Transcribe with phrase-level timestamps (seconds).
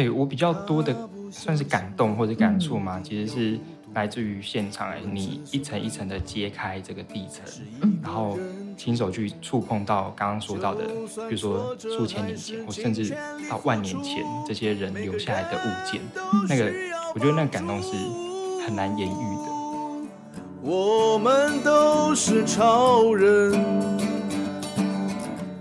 [0.00, 0.96] 对我比较多的
[1.30, 3.60] 算是感动或者感触嘛，嗯、其实是
[3.92, 7.44] 来自于现场，你一层一层的揭开这个地层，
[7.82, 8.38] 嗯、然后
[8.78, 10.86] 亲手去触碰到刚刚说到的，
[11.28, 13.14] 比如说数千年前或甚至
[13.50, 16.72] 到万年前这些人留下来的物件，嗯、那个
[17.14, 17.92] 我觉得那个感动是
[18.64, 19.50] 很难言喻的。
[20.62, 23.52] 我们都是超人，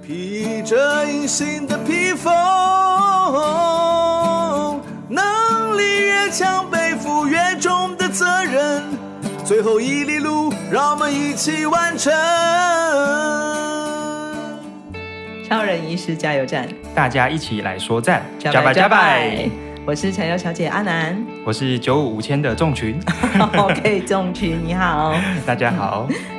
[0.02, 2.32] 披着隐形的披风，
[6.30, 8.84] 越强，背负越重的责任。
[9.44, 12.14] 最后一里路，让我们一起完成。
[15.50, 19.50] 超人医师加油站，大家一起来说赞，加拜加拜。
[19.88, 23.00] 我是柴油小姐阿南，我是九五五千的众群。
[23.58, 25.16] OK，众群你好，
[25.48, 26.08] 大家好。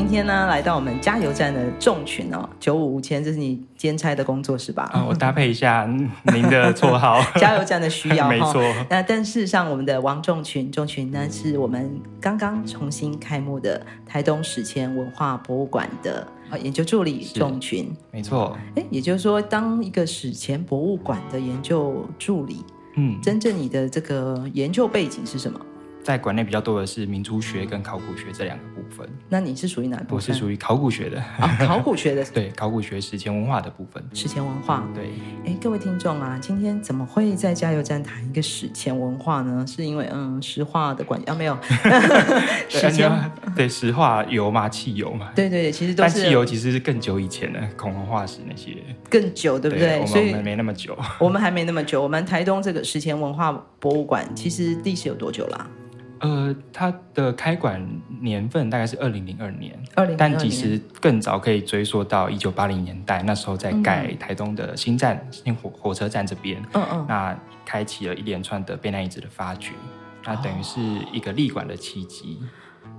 [0.00, 4.88] 今天呢，来到我们加油站的众群哦，九五五千，这是你兼差的工作是吧？
[4.94, 5.86] 啊，我搭配一下
[6.32, 8.62] 您的绰号， 加油站的需要， 没错。
[8.88, 16.26] 那但事实上，我们的王仲群，仲群呢，是我们刚刚重新开幕的台东史前文化博物馆的
[16.62, 18.56] 研究助理，仲群，没错。
[18.76, 22.64] 哎，也就是说，当一个史前博物馆的研究助理，
[22.96, 25.60] 嗯，真正你的这个研究背景是什么？
[26.10, 29.08] 在馆内比较多的是民族学跟考古学这两个部分。
[29.28, 30.16] 那你是属于哪部分？
[30.16, 31.22] 我是属于考古学的。
[31.38, 32.24] 哦，考古学的。
[32.34, 34.02] 对，考古学史前文化的部分。
[34.12, 34.84] 史前文化。
[34.92, 35.10] 对。
[35.46, 39.64] 哎，各位听众啊，今天怎么会在加油站谈一个史前文化呢？
[39.68, 41.34] 是因为嗯，石化的关系啊？
[41.36, 41.56] 没有。
[42.68, 43.08] 史前
[43.54, 45.30] 对石化油嘛，汽油嘛。
[45.36, 46.14] 对对对，其实都是。
[46.14, 48.76] 但汽油其实是更久以前的恐龙化石那些。
[49.08, 50.00] 更久，对不对？
[50.00, 50.98] 对，所以我们没那么久。
[51.20, 52.02] 我们还没那么久。
[52.02, 55.68] 我们台东这个史前文化博物馆，其实历史有多久啦？
[56.20, 57.84] 呃，它的开馆
[58.20, 69.72] 年份大概是二零零二年，二零但其实更早可以追溯到一九八零年代，那时候在盖台东的新站、嗯、新火火车站这边，嗯嗯，那开启了一连串的贝奈遗址的发掘，
[70.24, 70.80] 那等于是
[71.12, 72.38] 一个立馆的契机。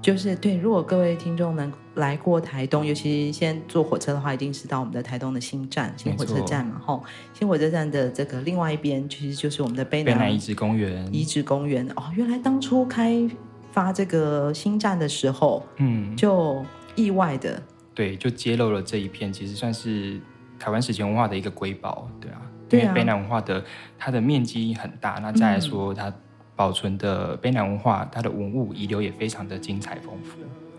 [0.01, 6.81] 就是对，如果各位听众能来过台东，尤其先坐火车的话，一定是到我们的台东的新站、新火车站嘛。
[6.84, 7.03] 吼，
[7.34, 11.07] 新火车站的这个另外一边，其实就是我们的卑南遗址公园。
[11.13, 13.29] 遗址公园哦，原来当初开
[13.72, 17.61] 发这个新站的时候，嗯，就意外的，
[17.94, 20.19] 对，就揭露了这一片，其实算是
[20.57, 23.63] 台湾史前文化的一个瑰宝，对啊，对啊，因为卑南文化的
[24.00, 26.11] 它的面积很大，那再来说它。
[26.61, 30.38] 保存的卑南文化，它的文物遗留也非常的精彩丰富。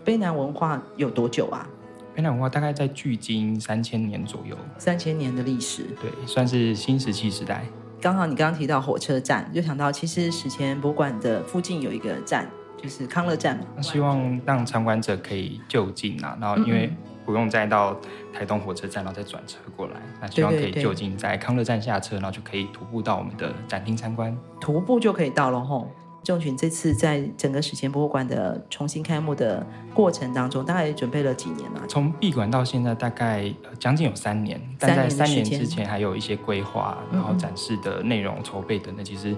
[0.09, 1.67] 卑南文化有多久啊？
[2.15, 7.65] 卑南文化大概在距今三千年左右，三千年的历史，对，算是新石器时代。
[7.99, 12.49] 刚好你刚刚提到火车站，就想到其实史前博物馆的附近有一个站，
[12.81, 13.81] 就是康乐站嘛。
[13.81, 17.12] 希望让参观者可以就近啊，然后因为、嗯。
[17.25, 17.95] 不用再到
[18.33, 19.93] 台东火车站，然后再转车过来。
[20.21, 24.37] 那希望可以就近在康乐站下车，然后就可以徒步到我们的展厅参观。
[24.59, 25.89] 徒步就可以到了吼。
[26.23, 31.83] 仲群这次在整个史前博物馆的重新开幕的过程当中，大概准备了几年啊？
[31.89, 39.35] 从闭馆到现在大概将近有三年，但在三年之前还有一些规划，然后展示的内容筹备等等，其实。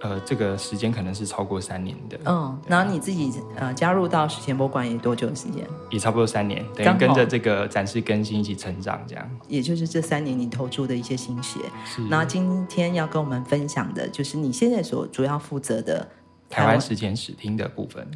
[0.00, 2.18] 呃，这个时间可能是超过三年的。
[2.24, 5.66] 嗯，然后你自己呃加入到史前博物馆也多久的时间？
[5.90, 9.30] 也差不多三年，等于跟着这个展示更新一起成长，这样。
[9.48, 11.60] 也就是这三年你投注的一些心血。
[11.84, 12.00] 是。
[12.02, 16.08] 那今天要跟我们分享的就是你现在所主要负责的
[16.48, 18.08] 台湾史前史厅的部分。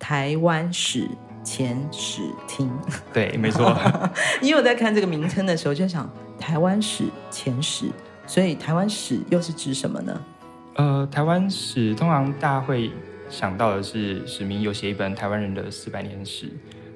[0.00, 1.06] 台湾史
[1.44, 2.68] 前史厅。
[3.12, 3.78] 对，没错。
[4.42, 6.10] 因为我在看这个名称的时候就想，
[6.40, 7.88] 台湾史前史，
[8.26, 10.20] 所以台湾史又是指什么呢？
[10.74, 12.90] 呃，台湾史通常大家会
[13.28, 16.48] 想到的是史明有写一本台湾人的四百年史，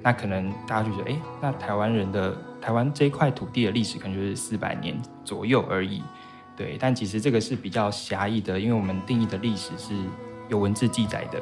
[0.02, 6.02] 那可能大家就觉得，哎，那台湾人的台湾这一块土地的历史可能就是四百年左右而已，
[6.56, 6.76] 对。
[6.78, 9.92] 但其实这个是比较狭义的，因为我们定义的历史是
[10.48, 11.40] 有文字记载的，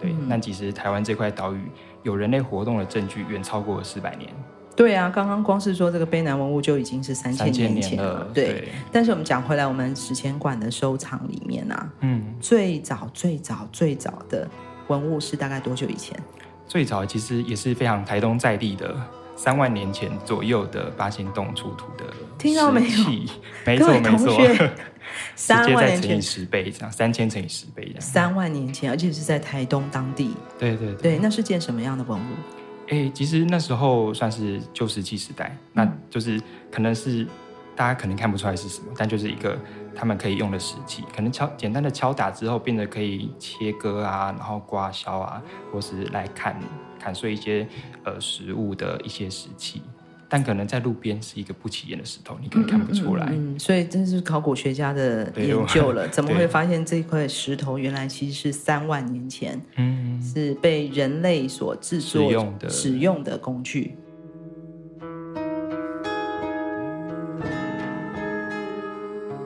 [0.00, 0.12] 对。
[0.12, 1.60] 嗯、但其实台湾这块岛屿
[2.02, 4.30] 有人类活动的证据远超过四百年。
[4.76, 8.44] 对啊，刚刚光是说这个卑南文物就已经是三千年前了，了对。
[8.46, 14.48] 对，但是我们讲回来，我们史前馆的收藏里面啊，嗯，最早最早最早的
[14.88, 16.18] 文物是大概多久以前？
[16.66, 18.96] 最早其实也是非常台东在地的，
[19.36, 22.04] 三万年前左右的八仙洞出土的。
[22.38, 22.88] 听到没有？
[23.64, 24.70] 没错 没错，
[25.36, 28.00] 三万年前乘以十倍这样，三千乘以十倍这样。
[28.00, 30.34] 三万年前，而且是在台东当地。
[30.58, 32.22] 对对对，对，那是件什么样的文物？
[32.88, 36.40] 哎，其实那时候算是旧石器时代，嗯、那就是
[36.70, 37.26] 可能是
[37.74, 39.58] 大家可能看不出来是什么，但就是一个
[39.94, 45.42] 他们可以用的石器，可能敲简单的敲打之后，变得可以切割啊，然后刮削啊，
[45.72, 46.60] 或是来砍
[47.00, 47.66] 砍碎一些
[48.04, 49.82] 呃食物的一些石器。
[50.34, 53.26] 但可能在路边是一个不起眼的石头，你可能看不出来。
[53.26, 63.94] 嗯，嗯，嗯，所以这是考古学家的研究了， 怎么会发现这块石头原来其实是三万年前，嗯，是被人类所制作用的使用的工具。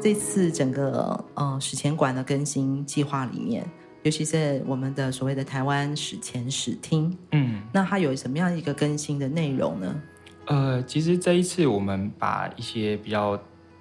[0.00, 3.62] 这次整个呃史前馆的更新计划里面，
[4.04, 9.94] 尤其是我们的所谓的台湾史前史厅，嗯，那它有什么样一个更新的内容呢？
[10.48, 13.38] 呃，其实这一次我们把一些比较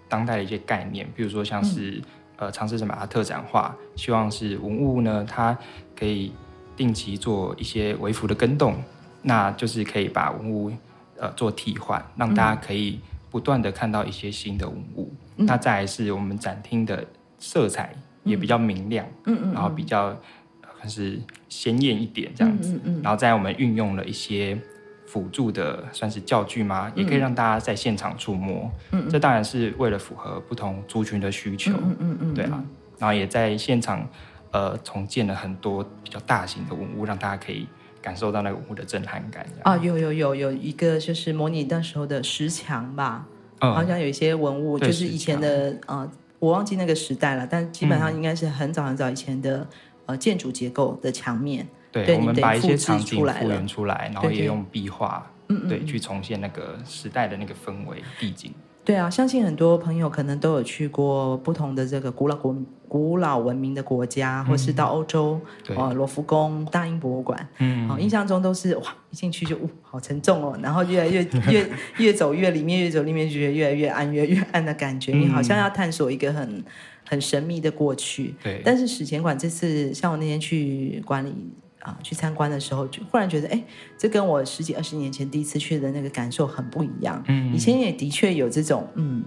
[0.10, 2.04] 当代的一些概念，比如说像是、嗯、
[2.40, 5.58] 呃尝试着把它特展化，希望是文物呢，它
[5.98, 6.34] 可以
[6.76, 8.76] 定期做一些微幅的跟动，
[9.22, 10.70] 那就是可以把文物
[11.18, 13.00] 呃做替换，让大家可以
[13.32, 15.10] 不断的看到一些新的文物。
[15.38, 17.02] 嗯、那再来是我们展厅的
[17.40, 20.14] 色彩也比较明亮，嗯嗯，然后比较
[20.78, 21.18] 还是
[21.48, 24.60] 鲜艳一点这样子，嗯嗯，嗯，然后在我们运用了一些。
[25.08, 26.92] 辅助的算是教具吗？
[26.94, 28.70] 也可以让大家在现场触摸。
[28.92, 31.72] 嗯，这当然是为了符合不同族群的需求。
[31.72, 32.64] 嗯嗯嗯，对啊。
[33.00, 34.06] 然后也在现场，
[34.52, 37.66] 呃，重建了很多比较大型的文物，让大家可以
[38.02, 39.46] 感受到那个文物的震撼感。
[39.64, 43.26] 啊，有有有有一个就是模拟那时候的石墙吧，
[43.62, 46.10] 嗯，好像有一些文物，就是以前的呃，
[46.40, 49.66] 我忘记那个时代了，但基本上应该是很早很早以前的
[50.06, 51.66] 呃建筑结构的墙面。
[52.06, 58.54] 对，对，我们把一些场景复原出来，然后也用壁画，嗯对，去重现那个时代的那个氛围地景。
[58.86, 62.56] 对啊，相信很多朋友可能都有去过不同的这个古老国、
[62.88, 65.38] 古老文明的国家，或是到欧洲，
[65.76, 76.64] 呃，罗浮宫、大英博物馆，嗯，印象中都是哇，一进去就呜，好沉重哦，然后越来越越越走越里面，越走里面就觉得越来越暗，越来越暗的感觉，你好像要探索一个很
[77.10, 78.36] 很神秘的过去。
[78.42, 81.36] 对，但是史前馆这次，像我那天去管理。
[81.82, 83.64] 啊，去参观的时候，就忽然觉得，哎，
[83.98, 87.24] 这跟我十几二十年前第一次去的那个感受很不一样。
[87.28, 89.24] 嗯，以前也的确有这种，嗯，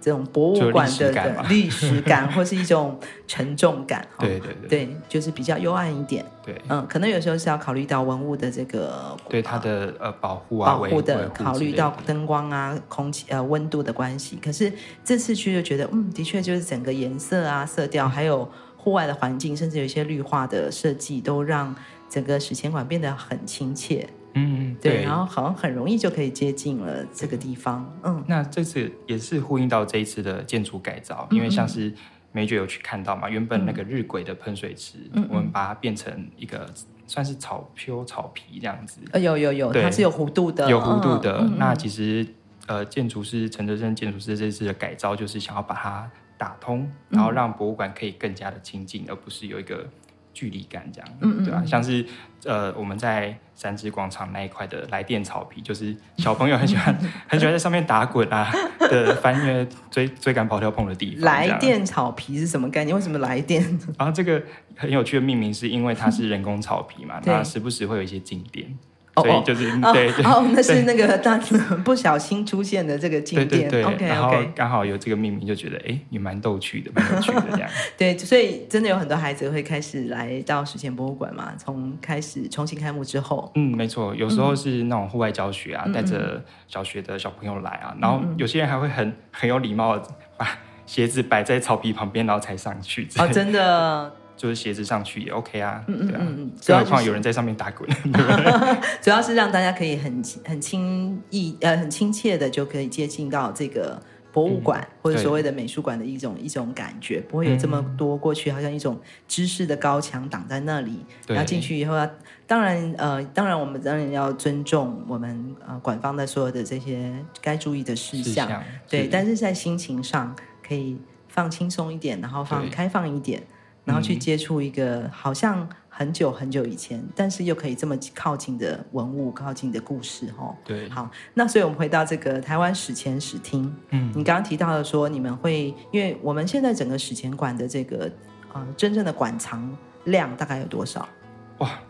[0.00, 4.06] 这种博物馆的历史 感，或是一种沉重感。
[4.18, 6.24] 对对对，对，就是比较幽暗一点。
[6.44, 14.38] 对，嗯，可能有时候是要考虑到文物的这个对它的呃保护啊，保护的考虑到灯光啊、空气呃温度的关系。
[14.42, 14.72] 可是
[15.04, 21.76] 这次去就觉得，嗯，的确就是整个颜色啊、色调，还有户外的环境，甚至有一些绿化的设计，都让。
[22.10, 28.24] 整个史前馆变得很亲切，嗯，对，对，然后好像很容易就可以接近了这个地方，嗯。
[28.26, 31.92] 那这次也是呼应到这一次的建筑改造，嗯、因为像是
[32.32, 36.66] 梅姐有去看到嘛，原本那个日晷的喷水池，嗯，我们把它变成一个
[37.06, 41.40] 算是草丘草皮这样子，呃，有有有，它是有弧度的，有弧度的。
[41.42, 42.26] 嗯、那其实
[42.66, 49.86] 呃，建筑师陈德生建筑师这次的改造，就是想要把它打通，然后让博物馆可以更加的亲近，而不是有一个。
[50.34, 51.66] 距离感这样，嗯嗯，对吧、啊？
[51.66, 52.06] 像是
[52.44, 56.96] 呃，我们在三芝广场那一块的来电草皮，就是小朋友很喜欢
[57.26, 58.48] 很喜欢在上面打滚啊
[58.88, 61.24] 的翻越追追赶跑跳碰的地方。
[61.24, 62.94] 来电草皮是什么概念？
[62.94, 63.60] 为什么来电？
[63.98, 64.40] 然后这个
[64.76, 68.78] 很有趣的命名，是因为它是人工草皮嘛， 它时不时会有一些静电。
[69.22, 77.70] 所以就是哦对对哦，那是那个当时不小心出现的这个景点，对对对，OK OK，然后刚好有这个命名，就觉得哎，也蛮逗趣的，蛮有趣的这样。
[77.96, 90.02] 对，所以真的有很多孩子会开始来到史前博物馆嘛，从开始重新开幕之后，嗯，没错，有时候是那种户外教学啊，带着小学的小朋友来啊，然后有些人还会很很有礼貌的
[90.36, 93.06] 把鞋子摆在草皮旁边，然后才上去。
[93.18, 94.12] 哦，真的。
[94.38, 97.86] 就是鞋子上去也 OK 啊，嗯嗯嗯，更何况有人在上面打滚
[99.02, 104.00] 主要是让大家可以很很轻易呃很亲切的就可以接近到这个
[104.32, 112.08] 博物馆、嗯、或者所谓的美术馆的一种一种感觉，不会有这么多过去好像一种知识的高墙挡在那里，然后进去以后要
[112.46, 123.42] 当然呃当然我们当然要尊重我们呃馆方的所有的这些该注意的事项对，但是在心情上可以放轻松一点，然后放开放一点。
[123.88, 133.74] 然后去接触一个好像很久很久以前，但是又可以这么靠近的文物、靠近的故事，哦，对，好，那所以我们回到这个台湾史前史厅。
[133.88, 138.12] 嗯，你刚刚提到的说，你们会，因为我们现在整个史前馆的这个
[138.52, 141.08] 呃真正的馆藏量大概有多少？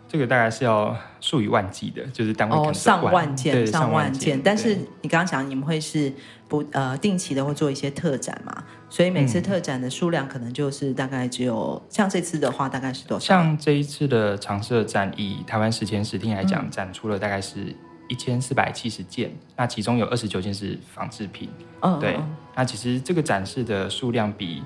[0.09, 4.41] 哇，这个大概是要数以万计的，就是单位哦，上万件，上万件。
[4.43, 6.13] 但是你刚刚讲，你们会是
[6.49, 8.65] 不呃定期的会做一些特展嘛？
[8.89, 13.27] 所以每次特展的数量可能就是大概只有、嗯、像这次的话，大概是多少？
[13.27, 17.75] 像这一次的常设展，以台湾史前史厅来讲，嗯、展出了大概是
[18.09, 21.51] 一千四百七十件，那其中有二十九件是仿制品。
[21.83, 22.19] 嗯，对。
[22.57, 24.63] 那其实这个展示的数量比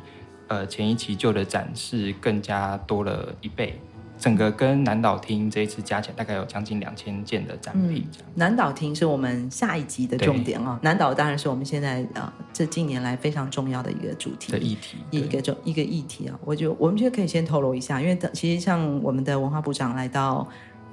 [0.46, 3.80] 呃前一期旧的展示更加多了一倍。
[4.22, 8.06] 整个跟南岛厅这一次加起来，大概有将近两千件的展品。
[8.08, 10.78] 嗯、南岛厅是我们下一集的重点哦。
[10.80, 16.38] 南岛当然是我们现在啊、呃，这近年来非常重要的一个主题的议题，一个重一个议题啊。
[16.44, 20.46] 我就我们觉得可以先透露一下，因为其实像我们的文化部长来到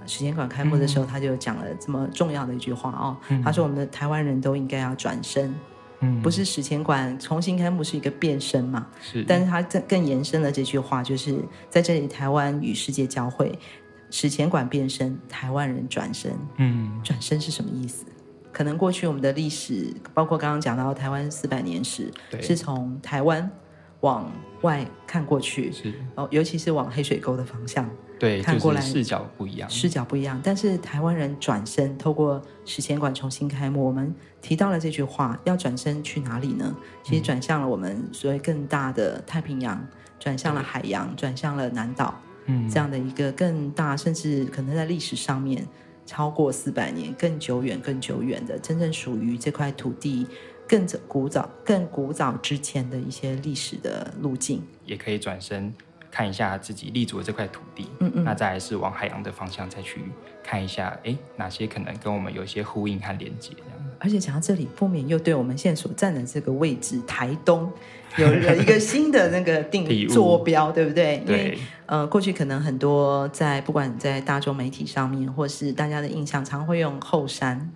[0.07, 3.15] 时间馆开幕的时候，嗯、他就讲了这么重要的一句话哦。
[3.29, 5.53] 嗯、他说：“我们的台湾人都应该要转身。”
[6.01, 8.88] 嗯，不是史前馆重新开幕是一个变身嘛？
[9.01, 11.38] 是，但是它更更延伸了这句话，就是
[11.70, 13.58] 在这里台湾与世界交汇，
[14.10, 16.32] 史前馆变身，台湾人转身。
[16.58, 18.06] 嗯，转身是什么意思？
[18.51, 23.50] 可能过去我们的历史，包括刚刚讲到台湾四百年史，是从台湾
[24.00, 27.89] 往外看过去，是哦，尤其是往黑水沟的方向。
[28.18, 30.41] 对，看过来视角不一样，视角不一样。
[30.44, 36.75] 但是台湾人转身，透过史前馆重新开幕，我们提到了这句话：要转身去哪里呢？
[37.03, 39.86] 其实转向了我们所谓更大的太平洋，
[40.19, 45.65] 转向了海洋，转向了南岛，嗯，这样的一个更大，甚至可能在历史上面
[46.05, 50.27] 超过四百年、更久远、更久远的，真正属于这块土地
[50.67, 55.74] 更古早、更古早之前的一些历史的路径，也可以转身。
[56.12, 60.01] 看一下自己立足的这块土地，嗯嗯，那再来是往海洋的方向再去
[60.43, 63.78] 看一下，哎，哪些可能跟我们有一些呼应和连接这样。
[64.00, 67.72] 而且讲到这里，不免又对我们现在所站的这个位置，台东
[68.18, 71.22] 有了一个 新的那个定坐标，对不对？
[71.27, 77.72] 因为呃，过去可能很多在不管在大众媒体上面，或是大家的印象，常会用后山。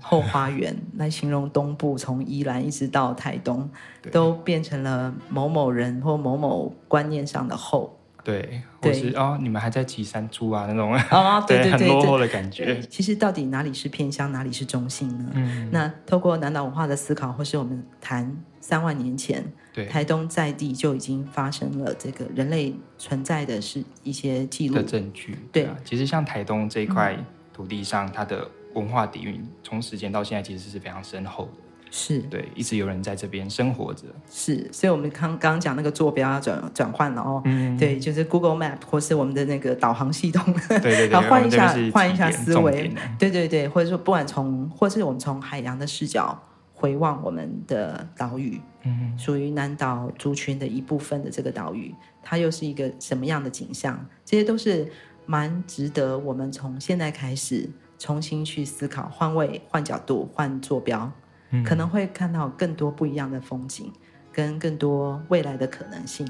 [0.00, 3.70] 后花园 来形容东部，从宜兰一直到台东，
[4.10, 7.96] 都变成了某某人或某某观念上的后。
[8.22, 12.80] 对，或是对哦，你们还在骑山猪啊那种 啊，对对对，很落后的感觉。
[12.82, 15.30] 其实到底哪里是偏乡，哪里是中性呢？
[15.34, 25.38] 嗯，那透过南岛文化的思考，或是我们谈三万年前，对台东在地就已经发生了这个人类存在的是一些记录的证据。
[25.50, 27.16] 对，其实像台东这一块
[27.52, 28.48] 土地上，嗯、它的。
[28.72, 31.52] 文化底蕴从时间到现在其实是非常深厚的，
[31.90, 46.40] 是对，一直有人在这边生活着，是，所以我们刚刚讲那个坐标要转转换了哦，嗯，对，就是 Google Map 或是我们的那个导航系统，对对对，换一下换一下思维，对对对，或者说不管从或是我们从海洋的视角
[46.72, 54.06] 回望我们的岛屿，嗯，属于南岛族群的一部分的这个岛屿，它又是一个什么样的景象？
[54.24, 54.88] 这些都是
[55.26, 57.68] 蛮值得我们从现在开始。
[58.02, 61.12] 重新去思考，换位、换角度、换坐标，
[61.50, 63.92] 嗯、可能会看到更多不一样的风景，
[64.32, 66.26] 跟更多未来的可能性。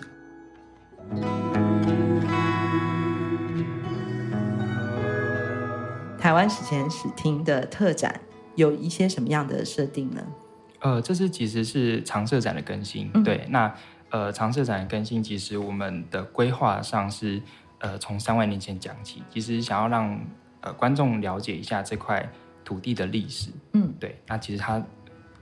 [6.19, 8.21] 台湾史前史厅的特展
[8.55, 10.23] 有一些什么样的设定呢？
[10.81, 13.11] 呃，这是其实是常设展的更新。
[13.15, 13.75] 嗯、对，那
[14.11, 17.41] 呃，常设展的更新，其实我们的规划上是
[17.79, 20.21] 呃，从三万年前讲起，其实想要让。
[20.63, 22.31] 呃，观众了解一下这块
[22.63, 24.79] 土地的历史，嗯，对，那其实它，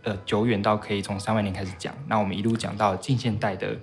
[0.02, 3.76] 呃，久远到可以从三万年开始讲，那我们一路讲到近现代的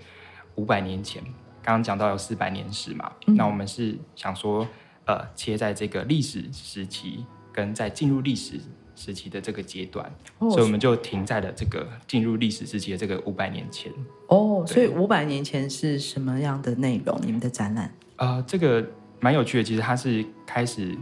[0.55, 1.21] 五百年前，
[1.61, 4.67] 刚刚讲到有四百年史嘛，嗯、那我们是想说，
[5.05, 8.59] 呃，切在这个历史时期跟在进入历史
[8.95, 13.91] 时期的这个阶段，哦、所以我们就停在了这个进入历史时期的这个五百年前。
[14.27, 17.19] 哦，所以五百年前是什么样的内容？
[17.23, 17.93] 你们的展览？
[18.15, 18.85] 呃，这个
[19.19, 20.97] 蛮有趣的，其实它是开始。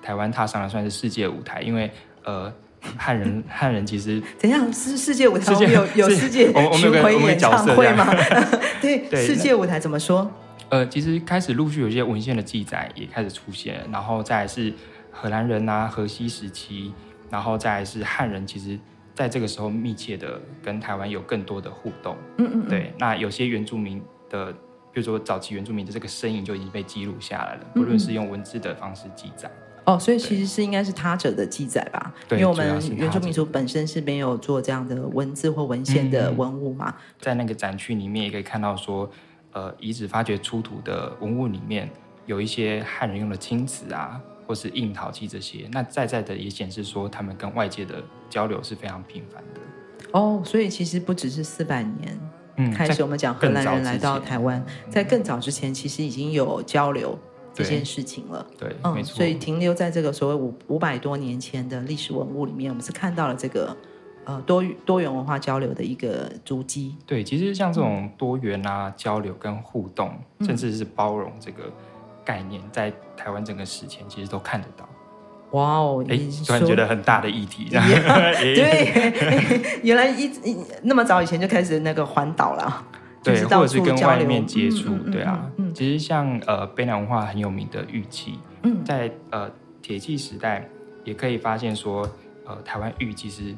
[0.00, 1.90] 台湾踏上了算是世界舞台，因为
[2.22, 2.50] 呃，
[2.96, 5.52] 汉人 汉人其实怎样是世界舞台？
[5.54, 8.06] 我们有有世界巡回演唱会吗？
[8.80, 10.30] 对，对世界舞台怎么说？
[10.70, 14.72] 呃，其实开始陆续有一些文献的记载也开始出现，然后再来是
[15.10, 16.92] 荷兰人啊，河西时期，
[17.30, 18.78] 然后再来是汉人，其实
[19.14, 22.14] 在这个时候密切的跟台湾有更多的互动。
[22.36, 24.52] 嗯，嗯嗯，对，那有些原住民的，
[24.92, 29.50] 比如说早期原住民的这个身影就已经被记录下来了，不论是用文字的方式记载。
[29.88, 32.12] 哦，所以其实是应该是他者的记载吧？
[32.28, 36.94] 对，因为我们原住民族本身是没有做这样的文字或文献的文物嘛。
[36.94, 39.10] 嗯、在那个展区里面也可以看到说，
[39.52, 41.88] 呃，遗址发掘出土的文物里面
[42.26, 47.94] 有一些汉人用的青瓷啊，或是硬陶器这些，那在在的也显示说他们跟外界的
[48.28, 49.60] 交流是非常频繁的。
[50.12, 52.20] 哦，所以其实不只是四百年、
[52.56, 57.18] 嗯、开始，我们讲荷兰人来到台湾，在更早之前其实已经有交流。
[57.64, 59.16] 这件事情了，对，嗯，没错。
[59.16, 63.76] 所以停留在这个所谓五五百多年前的历史文物里面，我们是看到了这个
[64.24, 66.94] 呃多多元文化交流的一个足迹。
[67.06, 71.64] 对，其实像这种多元啊、嗯、交流跟互动，甚至是包容这个
[72.24, 74.88] 概念，在台湾整个史前其实都看得到。
[75.52, 82.86] 哇哦，哎，突然觉得很大的议题，这样 Yeah, 对， 原来一一那么早以前就开始那个环岛了。
[83.28, 85.50] 对，或者是跟外面接触，对啊。
[85.56, 89.50] 嗯，其实像呃卑南文化很有名的玉器，嗯，在呃
[89.82, 90.68] 铁器时代
[91.04, 92.08] 也可以发现说，
[92.44, 93.54] 呃台湾玉其实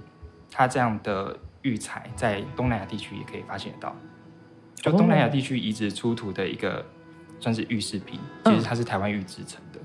[0.51, 3.97] 它这样的玉材在东南亚地区也可以发现得到。
[4.77, 6.85] 就东南亚地区遗址出土的一个
[7.39, 9.81] 算是玉饰品，其实它是台湾玉制成的。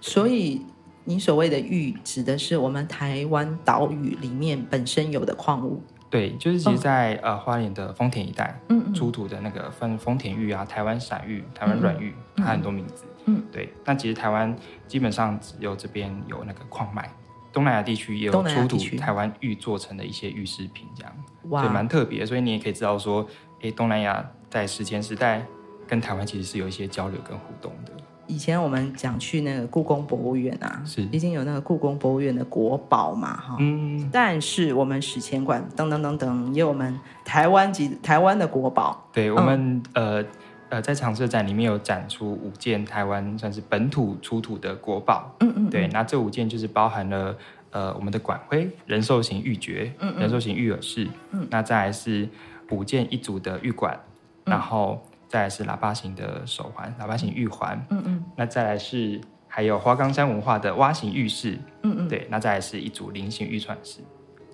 [0.00, 0.64] 所以
[1.04, 5.82] 你所谓的玉指的是我们台湾岛屿里面本身有的矿物。
[6.10, 13.04] 对，就是其实在，呃花莲的丰田一带，嗯，嗯，出土的那个分丰田玉啊，台湾闪玉、台湾软玉，它很多名字。
[13.26, 13.72] 嗯，对。
[13.84, 14.54] 那其实台湾
[14.88, 17.08] 基本上只有这边有那个矿脉，
[17.52, 21.12] 东南亚地区也有出土台湾玉做成的一些玉饰品，这样，
[21.50, 22.26] 哇，对，蛮特别。
[22.26, 23.24] 所以你也可以知道说，
[23.62, 25.46] 哎，东南亚在史前时代
[25.86, 27.92] 跟台湾其实是有一些交流跟互动的。
[28.30, 31.02] 以前我们讲去那个故宫博物院啊，是。
[31.10, 39.08] 已经有那个故宫博物院的国宝嘛，哈，嗯，但是我们史前馆等等等等，也有我们台湾籍台湾的国宝。
[39.12, 40.24] 对，我们、嗯、呃
[40.68, 47.36] 呃在常设展里面有展出五件台湾算是本土出土的国宝，嗯，嗯嗯，对，那这五件就是包含了
[47.72, 52.28] 呃我们的管徽人兽形玉玦，人兽形玉耳饰，嗯，那再来是
[52.70, 53.98] 五件一组的玉管，
[54.44, 55.02] 嗯、然后。
[55.30, 57.80] 再来是喇叭形的手环，喇叭形玉环。
[57.88, 58.24] 嗯嗯。
[58.36, 61.56] 那再来是还有花岗山文化的蛙形玉饰。
[61.84, 62.08] 嗯嗯。
[62.08, 64.00] 对，那再来是一组菱形玉串饰。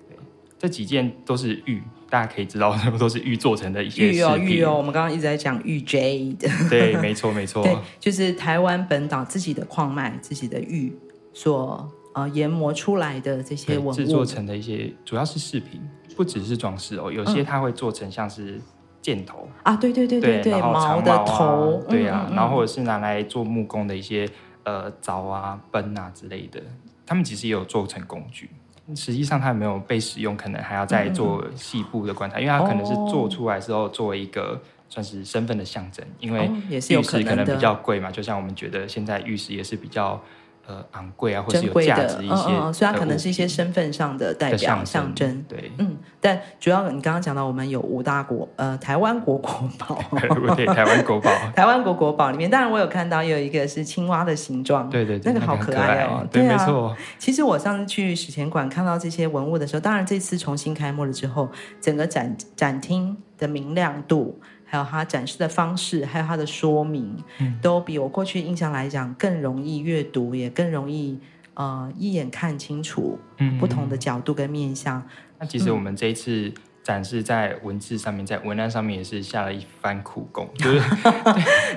[0.07, 0.15] 对，
[0.59, 1.81] 这几件都是玉，
[2.11, 4.11] 大家可以知道， 都是玉做成的一些。
[4.11, 6.47] 玉哦，玉哦，我们刚刚一直在讲玉 J 的。
[6.69, 7.63] 对，没错没错。
[7.65, 10.95] 对，就是台湾本岛自己的矿脉、自己的玉
[11.33, 15.81] 所呃研磨出来的这些文物，制作成的一些，主要是饰品，
[16.15, 18.61] 不只是装饰哦，有些它会做成像是。
[19.07, 24.27] 箭头啊，对对对对对，然后长矛啊，毛的头，对啊，嗯嗯嗯，然后或者是拿来做木工的一些
[24.63, 26.61] 呃凿啊、奔啊之类的，
[27.05, 28.49] 他们其实也有做成工具。
[28.93, 40.21] 实际上，它没有被使用，可能还要再做细部的观察，因为它可能是做出来之后作为一个算是身份的象征，因为玉石可能比较贵嘛，就像我们觉得现在玉石也是比较。
[40.67, 49.97] 呃，昂贵啊，或者有价值一些，嗯嗯，所以它可能是一些身份上的代表象征，对，嗯，但主要你刚刚讲到，我们有五大国，呃，台湾国国宝，
[50.57, 56.93] 对，台湾国宝， 台湾国国宝里面，当然我有看到有一个是青蛙的形状，对对对，那个好可爱哦，对，没错。
[57.17, 64.37] 其实我上次去史前馆看到这些文物的时候，当然这次重新开幕了之后，整个展展厅的明亮度。
[64.69, 71.17] 还有它展示的方式，还有它的说明，嗯、都比我过去印象来讲更容易阅读，也更容易
[71.53, 73.17] 呃一眼看清楚
[73.59, 74.99] 不同的角度跟面向。
[74.99, 75.05] 嗯、
[75.39, 76.53] 那其实我们这一次
[76.83, 80.81] 展示在文字上面，在文案上面也是下了一番苦功， 就是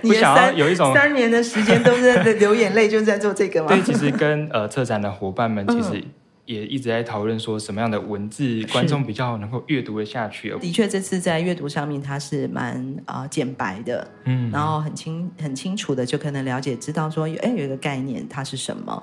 [0.03, 3.69] 你想要有一种三年的时间都是在流眼泪，就是在做这个吗？
[3.69, 6.05] 对，其实跟呃策展的伙伴们其实、嗯。
[6.51, 10.51] 也一直在讨论说什么样的文字 观众比较能够阅读得下去。
[10.59, 19.01] 的确，这次在阅读上面它是蛮啊简白的，嗯，然后很清很清楚的就可能了解知道说，哎，有一个概念它是什么。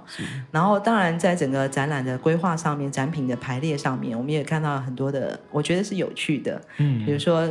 [0.51, 6.61] 然后当然在整个展览的规划上面，展品的排列上面，我们也看到很多的，我觉得是有趣的。
[6.79, 7.47] 嗯，比如说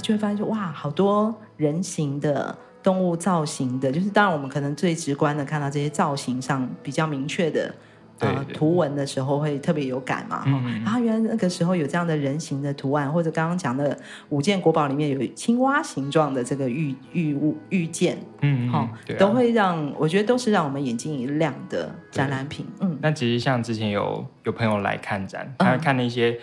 [0.00, 7.74] 就会发现说，哇，好多人形的动物造型的，就是当然我们可能最直观的看到这些造型上比较明确的。
[8.18, 10.40] 对图文的时候会特别有感嘛？
[10.40, 13.98] 哈、嗯，然后原来那个时候有这样的人形的图案，或者刚刚讲的
[14.28, 22.66] 五件国宝里面有青蛙形状的这个玉玉物玉件，嗯，好、嗯，都会让我觉得都是让我们眼睛一亮的展览品。
[22.80, 26.38] 嗯，那其实像之前有有朋友来看展，他看那些、嗯、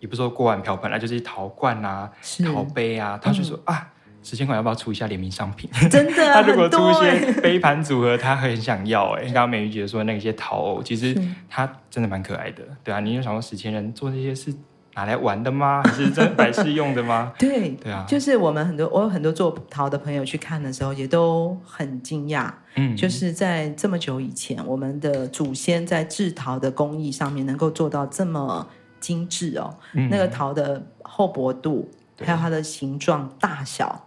[0.00, 2.10] 也不说锅碗瓢盆啊，就是陶罐啊、
[2.44, 3.92] 陶杯啊，他就说、嗯、啊。
[4.26, 5.70] 史前馆要不要出一下联名商品？
[5.88, 9.22] 真的， 他如果出一些杯盘组合，他很想要哎。
[9.26, 11.16] 刚刚美玉姐说那些陶偶，其实
[11.48, 12.64] 它真的蛮可爱的。
[12.82, 14.52] 对啊，你有想过史前人做这些是
[14.94, 15.80] 拿来玩的吗？
[15.84, 17.32] 还是真摆饰用的吗？
[17.38, 22.50] 对对啊，就是我们很多我有很多做陶的朋友去看的时候，也都很惊讶。
[22.74, 28.66] 嗯，就是在这么久以前，我们的祖先在制陶的工艺上面能够做到这么
[28.98, 29.72] 精致哦。
[29.92, 31.88] 嗯，那个陶的厚薄度，
[32.24, 34.02] 还有它的形状大小。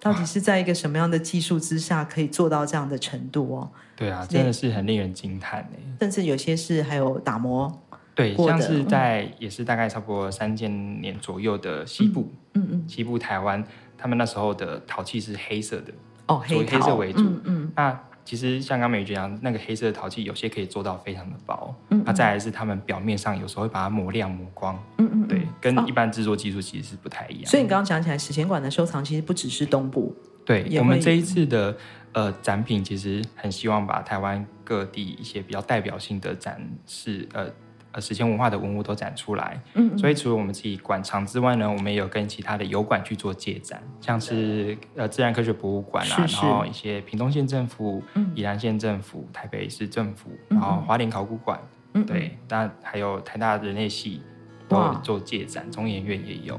[0.00, 3.70] 到底是在一个什么样的技术之下可以做到这样的程度哦？
[3.94, 5.68] 对啊，真的是很令人惊叹。
[6.00, 7.70] 甚至有些是还有打磨，
[8.14, 12.88] 对，像是在、嗯、也是大概差不多三千年左右的西部，嗯嗯，嗯。
[12.88, 13.62] 西部台湾，
[13.98, 15.92] 他们那时候的陶器是黑色的
[16.26, 17.72] 哦，黑，黑色为主，嗯，嗯。
[17.76, 25.39] 那其实像刚美玉讲，那个黑色的陶器有些可以做到非常的薄，嗯，那再来是他们表面上有时候会把它磨亮磨光，嗯嗯，对。
[25.60, 30.14] 跟一般制作技术其实是不太一样，所以你刚刚讲起来，史前馆的收藏其实不只是东部。
[30.46, 31.76] 对，我们这一次的
[32.12, 37.46] 呃展品，其实很希望把台湾各地一些比较代表性的展示，呃
[37.92, 39.62] 呃史前文化的文物都展出来。
[39.74, 46.46] 嗯，嗯，所以除了我们自己馆藏之外呢，我们也有跟其他的油馆去做借展，像是呃自然科学博物馆啊，是是。
[46.46, 51.60] 然后一些屏东县政府、嗯、宜兰县政府、台北市政府，然后花莲考古馆，
[52.06, 54.22] 对，那还有台大人类系
[54.70, 56.58] 都有做借展，中研院也有。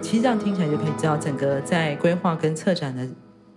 [0.00, 3.06] 其实这样听起来就可以知道，整个在规划跟策展的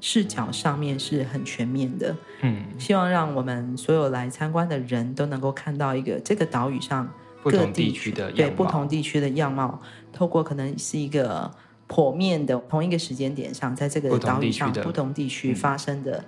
[0.02, 2.14] 视角上面是很全面的。
[2.42, 7.10] 嗯，希望让我们所有来参观的人都能够看到一个这个岛屿上
[7.44, 9.80] 各地区的对不同地区的样貌，
[10.12, 11.50] 透过可能是一个
[11.88, 16.22] 剖面的同一个时间点上，在这个岛屿上不同地区发生的。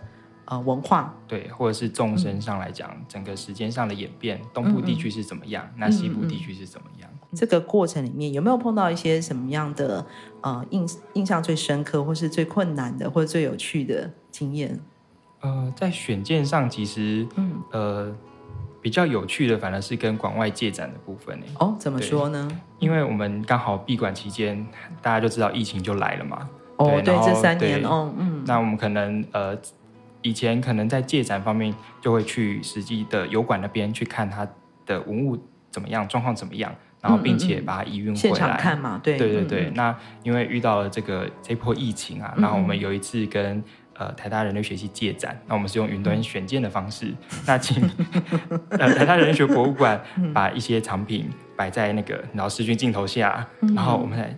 [0.49, 5.63] 呃，文化对，或者是纵深上来讲，嗯、整个时间上的演变，东部地区是怎么样？
[5.67, 7.07] 嗯、那西部地区是怎么样？
[7.35, 10.03] 这个过程里面有没有碰到一些什么样的
[10.41, 14.79] 呃印印象最深刻，或是最困难的，或者最有趣的经验？
[15.41, 18.11] 呃，在选件上，其实嗯呃
[18.81, 21.45] 比较有趣的，反而是跟馆外借展的部分呢。
[21.59, 22.49] 哦，怎么说呢？
[22.79, 24.65] 因为我们刚好闭馆期间，
[24.99, 26.49] 大家就知道疫情就来了嘛。
[26.77, 29.55] 哦，对，对这三年哦，嗯，那我们可能呃。
[30.21, 34.47] 以前可能在借展方面，就会去实际的油管那边去看它
[34.85, 35.37] 的文物
[35.71, 38.15] 怎么样，状况怎么样，然后并且把它移运回来。
[38.15, 39.17] 现场看嘛，对。
[39.17, 47.81] 对对那因为遇到了这个这波疫情啊，然后我们有一次跟呃台大人类学系借展，那我们是用云端选件的方式，嗯、 那请
[48.71, 50.01] 呃台大人类学博物馆
[50.33, 54.35] 把一些藏品摆在那个然后视讯镜头下，然后我们来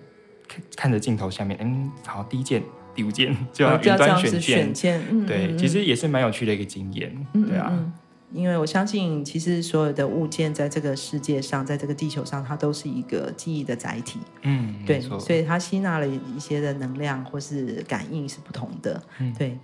[0.47, 2.61] 看看着镜头下面，嗯，好，第一件。
[2.93, 7.93] 第五件就要云端选件，嗯、对，其实也是蛮有趣的一个经验，嗯、对啊、嗯。
[8.33, 19.57] 因为我相信，其实所有的物件在这个世界上，在这个地球上，它都是一个记忆的载体，嗯，对，所以它吸纳了一些的能量或是感应是不同的，嗯，对。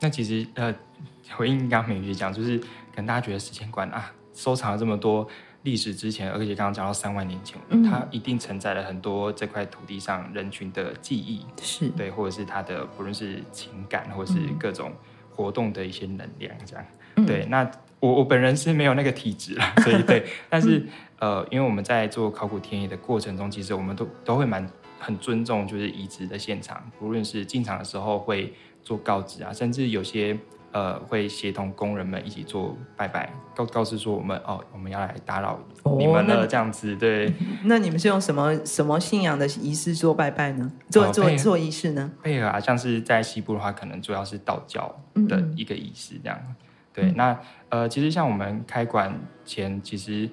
[0.00, 0.74] 那其实呃，
[1.36, 5.28] 回应刚刚美瑜讲，就是可能大家觉得时间观啊，收藏了这么多。
[5.64, 14.92] 历史之前，而且刚刚讲到三万年前，嗯、它一定承载了很多这块土地上人群的记忆，是对，或者是它的不论是情感，或者是各种
[15.34, 16.84] 活动的一些能量，这样。
[17.16, 20.78] 嗯、对，那我我本人是没有那个体质啦， 所以对，但是、
[21.20, 24.68] 嗯、呃，因为我们在做考古田野的过程中，其实我们都都会蛮
[25.00, 30.38] 很尊重，就是遗址的现场，不论是进场的时候会做告知啊，甚至有些。
[30.74, 35.56] 呃，会协同工人们一起做拜拜，告告知说我们哦，我们要来打扰
[35.96, 37.32] 你们了，这样子、哦、对。
[37.62, 40.68] 那你们是用什么什么信仰的仪式做拜拜呢？
[40.90, 42.10] 做、呃、做做仪式呢？
[42.24, 44.92] 配合啊，像是在西部的话，可能主要是道教
[45.28, 46.36] 的一个仪式这样。
[46.42, 46.56] 嗯嗯
[46.92, 50.28] 对，那呃，其实像我们开馆前，其实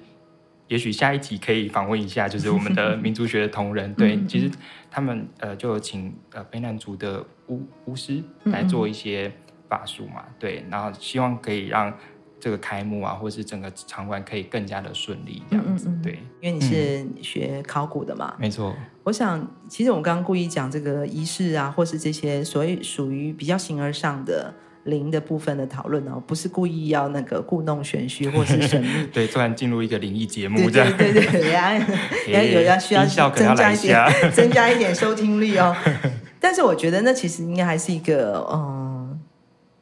[0.66, 4.50] 也许下一集可以访问一下，就是我们的民族学的同仁， 对，其实
[4.90, 9.30] 他们呃就有请呃卑南族的巫巫师来做一些。
[9.72, 11.90] 法术嘛，对，然后希望可以让
[12.38, 16.18] 这个开幕啊，或是整个场馆可以更加的顺利，这样子，嗯嗯嗯对。
[16.42, 18.74] 因为你是学考古的嘛，没错。
[19.02, 24.52] 我想，其实我们刚刚故意讲这个仪式啊，或是这些所谓属于比较形而上的
[24.84, 31.72] 灵的部分的讨论哦，不是故意要那个故弄玄虚或是神秘， 对，突然进入一个灵异节目这样，对对对，要
[32.36, 35.74] 要有要需要增加一点，增加一点收听率哦。
[36.38, 38.71] 但是我觉得那其实应该还是一个嗯。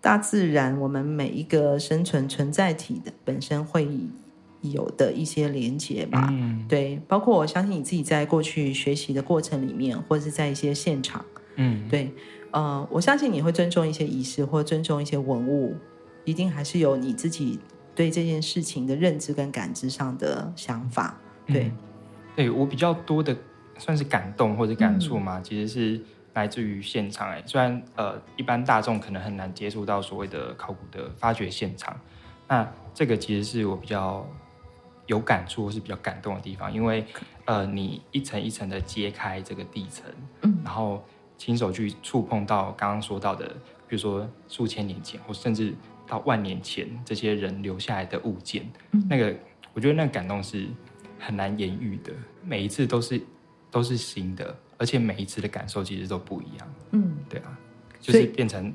[0.00, 3.86] 大自然，我们每一个生存存在体的本身会
[4.62, 6.28] 有的一些连接吧。
[6.32, 11.22] 嗯，对，包括我相信你自己在过去学习的过程里面，或者是在一些现场，
[11.56, 12.10] 嗯，对，
[12.50, 15.76] 呃，我相信你会尊重一些仪式，或尊重一些文物，
[16.24, 17.58] 一定还是有你自己
[17.94, 21.20] 对这件事情的认知跟感知上的想法。
[21.46, 21.72] 对，嗯，
[22.36, 23.36] 对我比较多的
[23.76, 26.00] 算是感动或者感触嘛，嗯，其实是。
[26.34, 31.98] 来自于现场哎，虽然呃一般大众可能很难接触到所谓的考古的发掘现场，
[32.46, 34.26] 那这个其实是我比较
[35.06, 37.04] 有感触或是比较感动的地方，因为
[37.46, 40.04] 呃你一层一层的揭开这个地层，
[40.42, 41.04] 嗯，然后
[41.36, 43.46] 亲手去触碰到刚刚说到的，
[43.88, 45.74] 比如说数千年前或甚至
[46.06, 49.34] 到万年前这些人留下来的物件，嗯，那个
[49.72, 50.68] 我觉得那个感动是
[51.18, 52.12] 很难言喻的，
[52.44, 53.20] 每一次都是
[53.70, 54.56] 都是新的。
[54.80, 57.58] 而且每一次的感受其实都不一样，嗯，对啊，
[58.00, 58.72] 就是变成，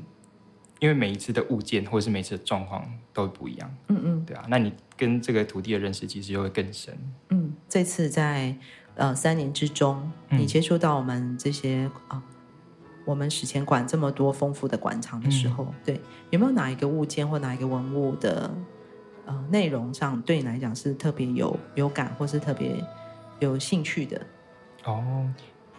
[0.80, 6.96] 因为每一次的物件或者是每一次的状况都不一样，嗯嗯，对啊，那你跟这个土地的认识其实就会更深，
[7.30, 8.56] 嗯，这次在
[8.94, 12.24] 呃三年之中，你接触到我们这些啊、呃，
[13.04, 18.54] 我们史前馆这么多丰富的馆藏的时候，嗯、对，有没有哪一个物件或哪一个文物的
[19.26, 22.80] 呃内容上对你来讲是特别有有感或是特别
[23.40, 24.22] 有兴趣的？
[24.84, 25.28] 哦。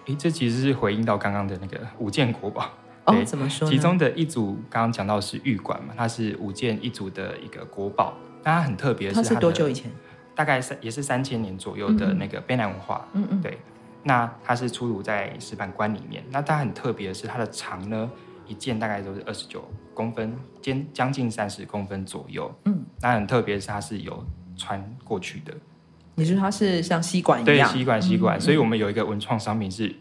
[0.07, 2.71] 诶，这其实是回应到刚刚的那个五件国宝，
[3.05, 3.69] 哦，怎么说？
[3.69, 8.15] 其中的一组刚刚讲到是玉馆嘛，它是五件一组的一个国宝。
[8.43, 9.91] 那它很特别的是它，它是多久以前？
[10.35, 13.07] 大概三也是三千年左右的那个卑南文化。
[13.15, 13.59] 嗯嗯，对。
[14.05, 16.23] 那它是出土在石板棺里面。
[16.31, 18.09] 那它很特别的是，它的长呢，
[18.47, 22.55] 一件大概都是二十九公分，肩将近三十公分左右。
[22.67, 24.25] 嗯，那很特别的是，它是有
[24.57, 25.53] 穿过去的。
[26.17, 27.71] 你说它是像吸管一样？
[27.71, 28.37] 对，吸管吸管。
[28.37, 29.95] 嗯、所以我们有一个文创商品是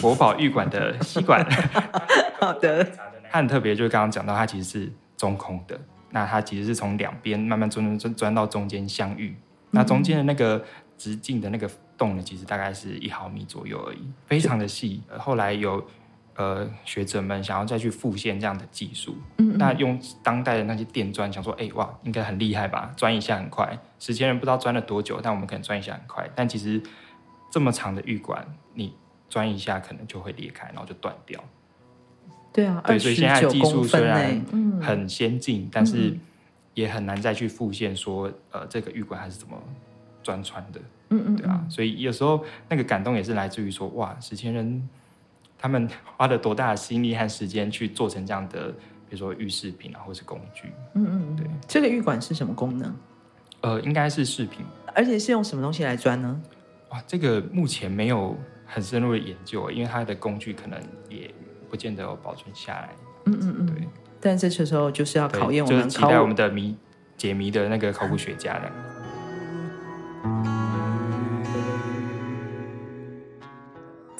[0.00, 1.44] 国宝玉管的吸管。
[2.38, 2.86] 好的。
[3.30, 5.80] 它很特别，就是刚刚讲到，它其实是中空的。
[6.10, 9.36] 那它其实是从两边慢慢钻钻钻到中间相遇。
[9.70, 10.60] 那中间的那个
[10.98, 15.00] 直径的那个洞呢，其实大概是一毫米左右而已，非常的细。
[15.16, 15.86] 后来有
[16.40, 22.90] 呃学者们想要再去复现这样的技术，嗯嗯，那用当代的那些电钻，想说，哎、欸、哇，应该很厉害吧？
[22.96, 23.78] 钻一下很快。
[23.98, 26.26] 史前人不知道钻了多久，但我们可能钻一下很快。
[26.34, 26.82] 但其实
[27.50, 28.94] 这么长的玉管，你
[29.28, 31.38] 钻一下可能就会裂开，然后就断掉。
[32.54, 34.42] 对啊，对，所以现在技术虽然
[34.80, 36.16] 很先进，嗯，但是
[36.72, 39.56] 也很难再去复现说，呃，这个玉管它是怎么
[40.22, 44.88] 钻穿的，嗯嗯，对啊，所以有时候那个感动也是来自于说，哇，史前人
[45.60, 48.70] 他们花了多大的心力和时间去做成这样的，
[49.08, 52.96] 比如说玉饰品啊，或是工具，嗯嗯，对，这个玉管是什么功能？
[53.60, 56.40] 呃，应该是饰品，而且是用什么东西来钻呢？
[56.88, 61.32] 哇，这个目前没有很深入的研究，因为它的工具可能也。
[61.70, 62.88] 不见得有保存下来，
[63.26, 63.86] 嗯嗯嗯，对。
[64.20, 66.76] 但这时候就是要考验我们，就是期待我们的谜
[67.16, 68.68] 解谜的那个考古学家的。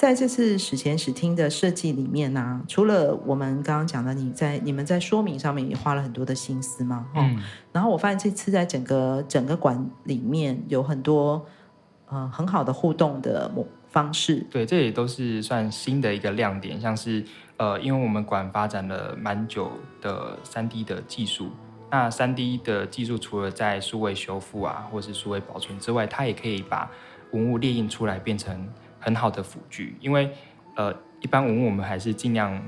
[0.01, 7.39] 在这次史前史厅的设计里面呢、啊，除了我们刚刚讲的，你在你们在说明上面也花了很多的心思嘛，嗯。
[7.71, 11.45] 然后我发现这次在整个整个馆里面有很多
[12.09, 17.23] 呃很好的互动的模方式对，这也都是算新的一个亮点，像是
[17.59, 21.51] 呃，因为我们馆发展了蛮久的三 D 的技术，
[21.91, 26.91] 那三 D 的技术除了在数位修复啊，或是数位保存之外，它也可以把
[27.33, 28.67] 文物列印出来，变成
[29.01, 29.97] 很好的辅具。
[30.01, 30.31] 因为
[30.77, 32.63] 呃，一般文物我们还是尽量。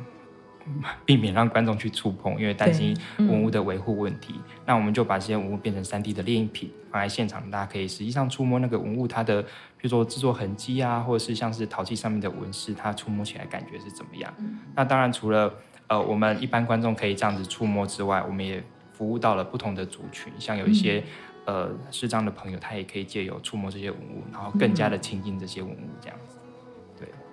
[1.04, 4.34] 避免让观众去触碰，因为担心文物的维护问题。
[4.36, 9.48] 嗯、那我们就把这些文物变成三 D 的列印品，放在现场，大家可以实际上触摸那个文物它的，比
[9.82, 14.32] 如说制作痕迹啊，或者是像是陶器上面的纹饰，它触摸起来感觉是怎么样？
[14.38, 15.52] 嗯、那当然，除了
[15.88, 21.04] 呃我们一般观众可以这样子触摸之外，我们也服务到了不同的族群，像有一些、嗯、
[21.46, 26.36] 呃视障的朋友，他也可以借由触摸这些文物，然后更加的亲近这些文物，这样子。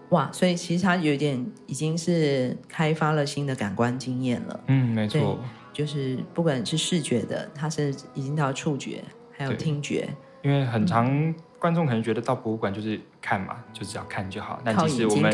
[0.09, 4.59] 哇，所以其实他有点已经是开发了新的感官经验了。
[4.65, 5.37] 嗯，没错，
[5.71, 10.09] 就是不管是视觉的，他是已经到触觉，还有听觉。
[10.41, 14.59] 因为很常观众可能觉得到博物馆就是看嘛，就只要看就好。
[14.65, 15.31] 但其实我们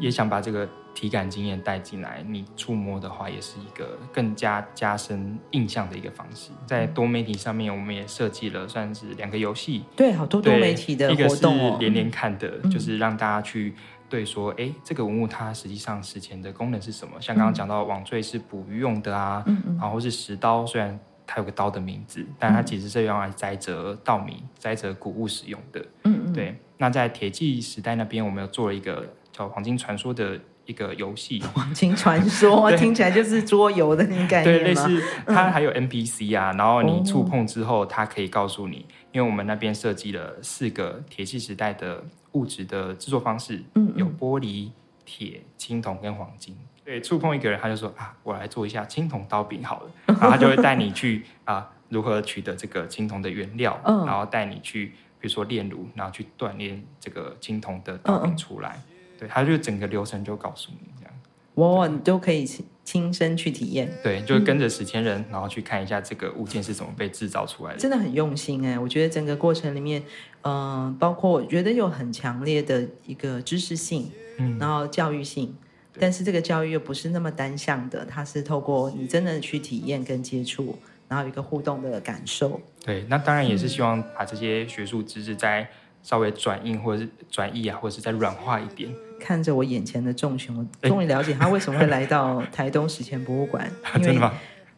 [0.00, 2.24] 也想把这个体感经验带进来。
[2.26, 6.50] 你触摸的话，也是一个更加加深印象的一个方式。
[6.66, 9.84] 在多媒体上面，我们也设计了算是两个游戏。
[9.94, 11.58] 对，好多多媒体的活动哦。
[11.58, 13.74] 一个是连连看的，嗯、就是让大家去。
[14.08, 17.20] 对，说，哎，这个文物它实际上史前的功能是什么？
[17.20, 25.84] 像刚刚讲到网坠是捕鱼用的啊，嗯嗯，然后是石刀，虽然它有个刀的名字，但它其实是用来摘折稻米、摘折谷物使用的。
[26.04, 26.56] 嗯嗯，对。
[26.78, 31.42] 那在铁器时代那边，我们有做了一个叫《黄金传说》的一个游戏。
[31.54, 34.58] 黄金传说听起来就是桌游的那种感觉。
[34.58, 42.04] 对，类似它还有 NPC 啊，然后你触碰之后，它可以告诉你，因为我们那边设计了四个铁器时代的。
[42.32, 44.70] 物质的制作方式，嗯，有玻璃、
[45.06, 46.54] 铁、青铜跟黄金。
[46.84, 58.82] 对，触碰一个人，他就说啊，我来做一下青铜刀柄好了，然后他就会带你去 啊，如何取得这个青铜的原料，嗯，然后带你去，比如说炼炉，然后去锻炼这个青铜的刀柄出来。
[58.90, 61.12] 嗯，对，他就整个流程就告诉你这样。
[61.54, 62.46] 哇，你都可以
[62.84, 68.78] 亲身去体验，对，就跟着史前人，然后去看一下这个物件是怎么被制造出来的，真的很用心哎！
[68.78, 70.02] 我觉得整个过程里面，
[70.42, 75.56] 嗯、呃，包括我觉得有很强烈的一个知识性，嗯，然后教育性，
[75.98, 82.60] 但是这个教育又不是那么单向的，它是透过你真的去体验跟接触，然后有一个互动的感受。
[82.84, 85.66] 对，那当然也是希望把这些学术知识再
[86.06, 88.94] 稍微转硬或者是转译啊，或者是再软化一点。
[89.18, 93.68] 看着我眼前的众雄，我终于了解他为什么会来到台东史前博物馆。
[93.98, 94.30] 因为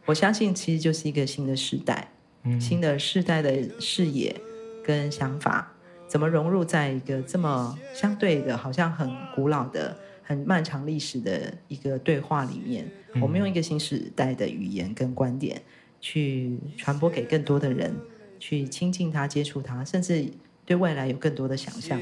[0.05, 2.09] 我相信，其实就是一个新的时代，
[2.45, 4.35] 嗯、新的世代的视野
[4.83, 5.71] 跟想法，
[6.07, 15.61] 怎么融入在一个这么相对的，好像很古老的、很漫长历史的一个对话里面，嗯、我们用一个新时代的语言跟观点
[16.01, 17.95] 去传播给更多的人，
[18.39, 20.25] 去亲近他、接触他，甚至。
[20.69, 21.99] 对未来有更多的想象。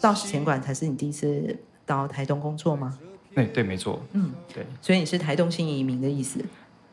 [0.00, 2.96] 到史前馆才是你第一次到台东工作吗？
[3.34, 4.00] 对对，没错。
[4.12, 4.64] 嗯，对。
[4.80, 6.38] 所以你是台东新移民的意思？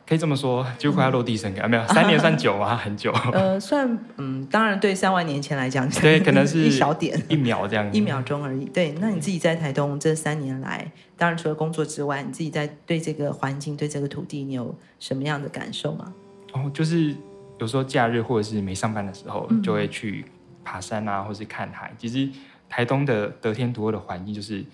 [0.06, 2.76] 可以这么说，就快要落地生根，嗯、没有三年算久吗？
[2.76, 3.12] 很久。
[3.32, 8.66] 呃，算嗯，当然对三万年前来讲，对，可能是一小点，一秒这样，一秒钟而已。
[8.66, 16.14] 对，那你自己在台东这三年来，当然除了工作之外，你自己在对这个环境、对这个土地，你有什么样的感受吗？
[16.52, 17.16] 哦，就是
[17.60, 20.26] 有时候假日或者是没上班的时候，嗯、就会去
[20.66, 21.94] 爬山啊，或是看海。
[21.98, 22.30] 其实
[22.70, 24.66] 台东的得天独厚的环境就是。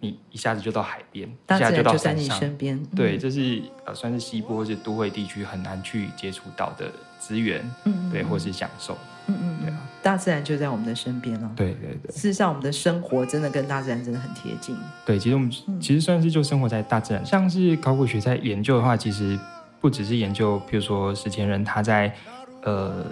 [0.00, 14.76] 你一下子就到海边，一下就到山上，嗯、对，这是呃，算是西部或是都会地区很难去接触到的资源，嗯，对，或是享受，嗯嗯，对啊，大自然就在我们的身边哦，对对对，事实上，我们的生活真的跟大自然真的很贴近，
[15.06, 19.38] 对，其实我们其实算是就生活在大自然，嗯、像是考古学在研究的话，其实
[19.80, 22.14] 不只是研究，比如说史前人他在
[22.62, 23.06] 呃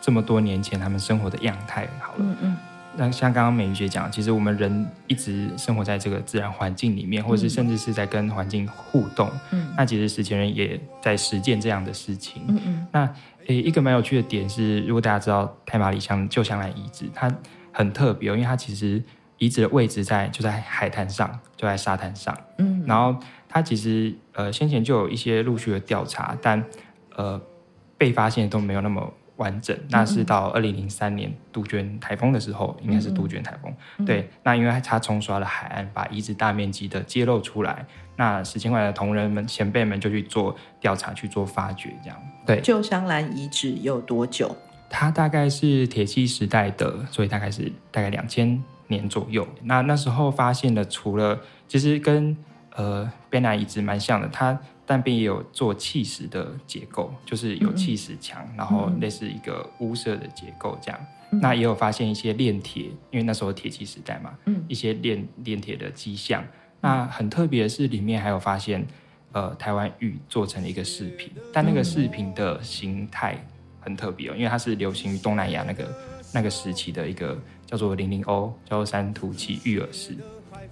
[0.00, 2.56] 这么多年前他们生活的样态，好了，嗯嗯。
[2.98, 9.30] 那像刚刚美瑜姐讲，其实我们人一直生活在这个自然环境里面，或者是甚至是在跟环境互动。
[9.52, 12.42] 嗯，那其实史前人也在实践这样的事情。
[12.48, 12.86] 嗯嗯。
[12.90, 13.14] 那
[13.46, 17.32] 诶，一个蛮有趣的点是，如果大家知道太马里乡旧香兰遗址，它
[17.70, 19.00] 很特别哦，因为它其实
[19.38, 22.36] 遗址的位置在就在海滩上，就在沙滩上。
[22.58, 22.82] 嗯。
[22.84, 23.16] 然后
[23.48, 26.60] 它其实呃先前就有一些陆续的调查，但
[27.14, 27.40] 呃
[27.96, 29.14] 被发现都没有那么。
[29.38, 33.72] 完整，那是到二零零三年杜鹃台风的时候，应该是杜鹃台风。
[33.98, 42.18] 嗯、对，那因为它冲刷了海岸，把遗址大面积的揭露出来，那史前馆的同仁们、前辈们就去做调查，去做发掘，这样。
[42.44, 44.54] 对，旧香兰遗址有多久？
[44.90, 49.46] 它大概是铁器时代的，所以大概是大概两千年左右。
[49.62, 52.36] 那那时候发现的，除了其实跟
[52.74, 54.58] 呃卑南遗址蛮像的，它。
[54.88, 60.98] 但并也有做砌石的结构，就是有砌石墙，嗯、然后类似一个屋舍的结构这样。
[61.30, 66.42] 嗯、那也有发现一些炼铁，因为那时候铁器时代嘛，嗯、一些炼炼铁的迹象。
[66.42, 66.48] 嗯、
[66.80, 68.82] 那很特别的是，里面还有发现，
[69.32, 73.36] 呃，台湾玉做成了一个饰品，但那个饰品的形态
[73.80, 75.94] 很特别哦，因为它是流行于东南亚那个
[76.32, 80.16] 那个时期的一个叫做零零欧，叫做三突起玉耳饰。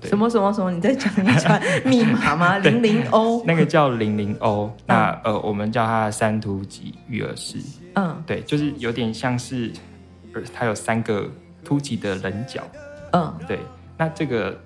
[0.02, 0.70] 什么什么什么？
[0.70, 2.58] 你再讲一串密码吗？
[2.64, 4.70] 零零 O，，那个叫零零 O，。
[4.86, 7.58] 那呃，我们叫它三突脊玉耳饰。
[7.94, 9.72] 嗯，对，就是有点像是，
[10.52, 11.28] 它有三个
[11.64, 12.62] 凸起的棱角。
[13.12, 13.58] 嗯，对。
[13.98, 14.60] 那这个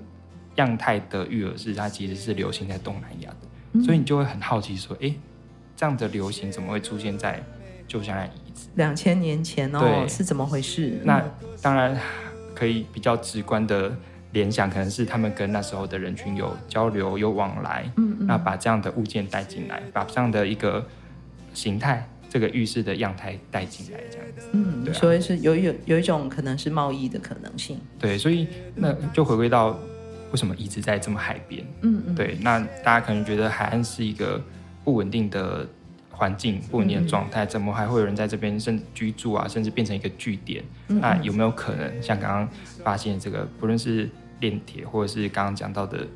[0.57, 3.37] 样态的育儿室，它其实是流行在东南亚的，
[3.75, 5.15] 嗯、所以你就会很好奇说，哎，
[5.77, 7.41] 这样的流行怎么会出现在
[7.87, 8.67] 旧香兰遗址？
[8.75, 11.01] 两千年前哦，是怎么回事？
[11.05, 11.23] 那
[11.63, 11.97] 当然
[12.55, 13.97] 可以比较直观的。
[14.33, 20.87] 联想可能是他们跟那时候的人群有交流、有往来，嗯嗯，那把这样的物件带进来，把这样的一个
[21.53, 29.77] 形态、这个浴室的样态带进来，这样子，嗯，对啊，所以是有有有一种可能是贸易的可能性，对，所以那就回归到
[30.31, 34.41] 为什么一直在这么海边，嗯嗯，对，那大家可能觉得海岸是一个
[34.85, 35.67] 不稳定的
[36.09, 40.63] 环境、不稳定的状态，怎么还会有人在这边甚至居住啊，甚至变成一个据点？
[40.87, 42.49] 那有没有可能像刚刚
[42.85, 44.09] 发现这个，不论是
[44.41, 46.07] 炼铁，或者是刚刚讲到的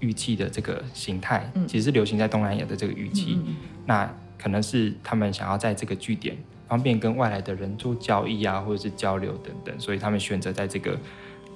[0.00, 3.40] 玉器的这个形态，嗯、其实是流行在东南亚的这个玉器。
[3.46, 6.36] 嗯、那可能是他们想要在这个据点
[6.68, 10.98] 方便跟外来的人做交易啊，或者是交流等等，所以他们选择在这个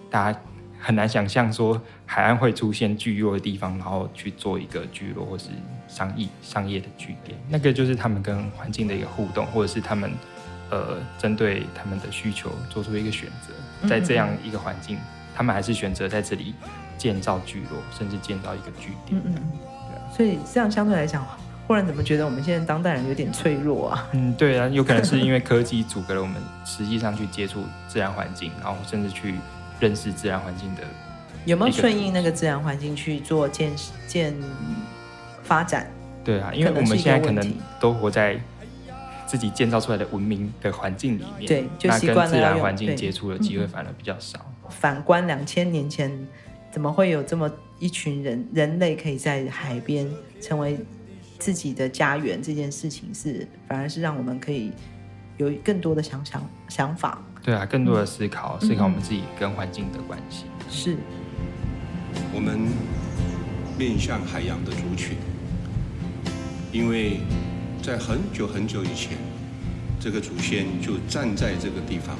[0.08, 0.40] 大家
[0.80, 5.50] 很难想象说海岸会出现聚落的地方，然后去做一个聚落或是
[5.88, 7.36] 商业商业的据点。
[7.48, 10.12] 那个就是他们跟环境的一个互动，或者是他们
[10.70, 14.96] 呃针对他们的需求做出一个选择，在这样一个环境。
[15.38, 16.52] 他们还是选择在这里
[16.98, 19.10] 建造聚落，甚至建造一个据点。
[19.12, 20.02] 嗯嗯，对啊。
[20.12, 21.24] 所以这样相对来讲，
[21.68, 24.08] 忽然怎么觉得我们现在当代人有点脆弱啊？
[24.14, 29.36] 嗯，对啊，有可能是因为科技阻隔了我们实际上去接触自然环境，然后甚至去
[29.78, 30.82] 认识自然环境的。
[31.44, 33.70] 有没有顺应那个自然环境去做建
[34.08, 34.34] 建
[35.44, 35.88] 发展？
[36.24, 38.36] 对啊，因为我们现在可能都活在
[39.24, 44.40] 自己建造出来的文明的环境里面，对，那跟自然环境接触的机会反而比较少。
[44.70, 46.10] 反观两千年前，
[46.70, 50.08] 怎么会有这么一群人人类可以在海边
[50.40, 50.78] 成为
[51.38, 52.42] 自己的家园？
[52.42, 54.72] 这件事情是反而是让我们可以
[55.36, 57.22] 有更多的想想想法。
[57.42, 60.44] 对啊，更多的思考，嗯、思考我们自己跟环境的关系。
[60.68, 60.96] 是，
[62.34, 62.58] 我们
[63.78, 65.16] 面向海洋的族群，
[66.72, 67.20] 因为
[67.80, 69.16] 在很久很久以前，
[70.00, 72.16] 这个祖先就站在这个地方。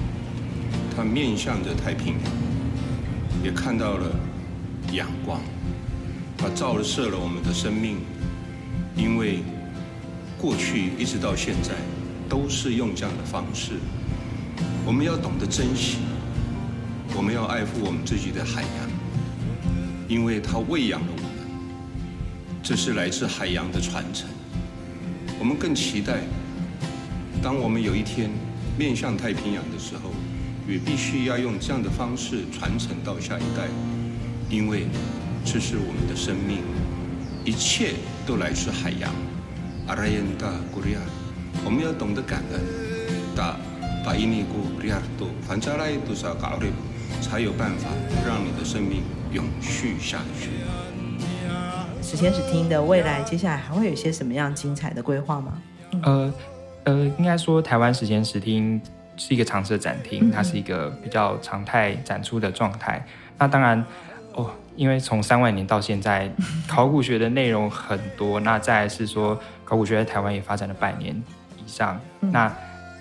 [0.98, 4.10] 他面向着太平洋，也看到了
[4.90, 5.40] 阳光，
[6.36, 7.98] 它照射了我们的生命，
[8.96, 9.38] 因为
[10.36, 11.70] 过去一直到现在，
[12.28, 13.74] 都是用这样的方式。
[14.84, 15.98] 我们要懂得珍惜，
[17.14, 18.90] 我们要爱护我们自己的海洋，
[20.08, 21.30] 因为它喂养了我们。
[22.60, 24.28] 这是来自海洋的传承。
[25.38, 26.22] 我们更期待，
[27.40, 28.28] 当我们有一天
[28.76, 30.10] 面向太平洋的时候，
[30.68, 33.66] 也必须要用这样的方式传承到下一代，
[34.50, 34.86] 因为
[35.42, 36.58] 这是我们的生命，
[37.42, 37.94] 一切
[38.26, 39.10] 都来自海洋。
[39.86, 41.00] 阿拉耶达古利亚，
[41.64, 42.60] 我们要懂得感恩。
[43.34, 43.56] 达
[44.04, 46.66] 巴伊尼古利亚多凡扎来多少高利，
[47.22, 47.88] 才有办法
[48.26, 49.02] 让你的生命
[49.32, 50.50] 永续下去。
[52.02, 55.62] 史前史听的未来，接下来还会有一些什么样精彩的规划吗？
[56.02, 56.34] 呃
[56.84, 58.78] 呃，应该说台湾史前史厅
[59.18, 63.04] 是一个常设展厅，它是一个比较常态展出的状态。
[63.36, 63.84] 那当然
[64.32, 64.50] 哦。
[64.78, 66.30] 因为从三万年到现在，
[66.68, 68.38] 考古学的内容很多。
[68.46, 71.12] 那再来是说，考古学在台湾也发展了百年
[71.56, 72.48] 以上，那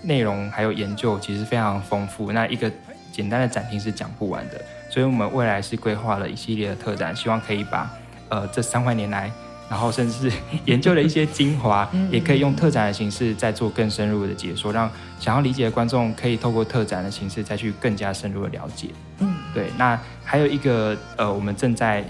[0.01, 2.32] 内容还有研究其实非常丰富。
[2.32, 2.72] 那一个
[3.11, 4.59] 简单的展厅是讲不完的，
[4.89, 7.88] 所以我们未来是规划了一系列的特展，希望可以把
[8.30, 9.32] 呃这三万年来，
[9.70, 14.89] 然后甚至是 研究了一些精华，也可以用特展的形式再做更深入的解说，让
[15.20, 18.89] 想要理解的观众可以透过特展的形式再去更加深入的了解。
[19.20, 19.99] 嗯，对，那。
[20.30, 22.03] 还有一个呃，我们正在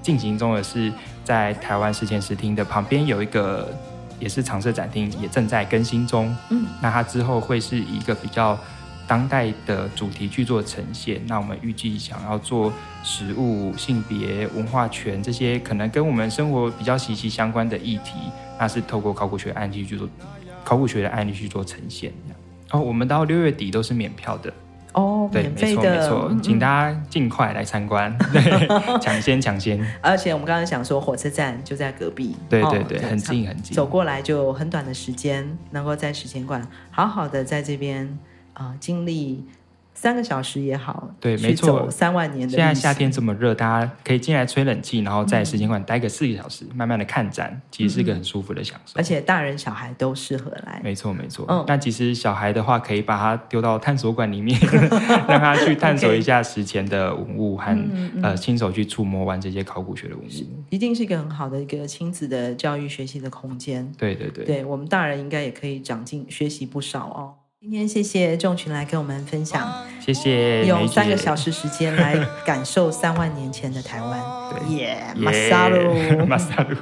[0.00, 0.90] 进行中的是，
[1.22, 3.70] 在台湾史前史厅的旁边有一个
[4.18, 6.34] 也是常设展厅，也正在更新中。
[6.48, 8.58] 嗯，那它之后会是一个比较
[9.10, 11.20] 当代的主题去做呈现。
[11.26, 18.12] 那我们预计想要做食物、性别、文化权这些可能跟我们生活比较息息相关的议题，
[18.56, 20.08] 那是透过考古学案例去做
[20.62, 22.12] 考古学的案例去做呈现。
[22.70, 24.52] 哦，我们到六月底都是免票的。
[24.92, 29.84] 哦，对，免费的，没错，没错，请大家尽快来参观，嗯、对， 抢先抢先。
[30.00, 38.18] 而且我们刚刚想说，火车站就在隔壁，对对对，很近很近，走过来就很短的时间，能够在史前馆好好的在这边
[38.60, 39.44] 啊、呃、经历。
[39.92, 42.56] 三个小时也好，对，没错，三万年的。
[42.56, 48.94] 现在夏天这么热，大家可以进来吹冷气，然后在时间馆待个四个小时，慢慢的看展，其实是一个很舒服的享受。
[48.96, 50.80] 而且大人小孩都适合来。
[50.82, 51.62] 没错没错，嗯。
[51.68, 54.58] 那其实小孩的话，可以把他丢到探索馆里面，
[55.28, 57.76] 让他去探索 一下史前的文物和
[58.22, 63.92] 呃亲手去触摸完这些考古学的文物，一定是一个很好的一个亲子的教育学习的空间。
[63.98, 67.34] 对对对，对我们大人应该也可以长进学习不少哦。
[67.62, 74.18] 今天谢谢仲群来跟我们分享，谢谢用三个小时时间来感受 三万年前的台湾。
[74.48, 76.76] 对，耶，马萨鲁，马萨鲁。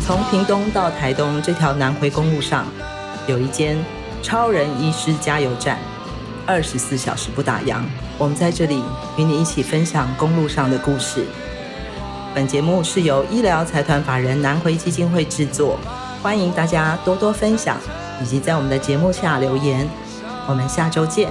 [0.00, 2.66] 从屏东到台东这条南回公路上，
[3.26, 3.76] 有一间
[4.22, 5.76] 超人医师加油站，
[6.46, 7.82] 二十四小时不打烊。
[8.16, 8.80] 我们在这里
[9.18, 11.26] 与你一起分享公路上的故事。
[12.34, 15.78] 本节目是由医疗财团法人南回基金会制作，
[16.20, 17.76] 欢迎大家多多分享，
[18.20, 19.88] 以及在我们的节目下留言。
[20.48, 21.30] 我们下周见。